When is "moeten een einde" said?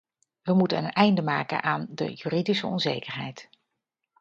0.53-1.21